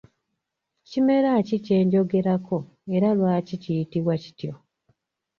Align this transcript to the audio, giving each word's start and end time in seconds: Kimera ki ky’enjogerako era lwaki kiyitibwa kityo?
Kimera 0.89 1.31
ki 1.47 1.57
ky’enjogerako 1.65 2.57
era 2.95 3.09
lwaki 3.17 3.55
kiyitibwa 3.63 4.13
kityo? 4.23 4.53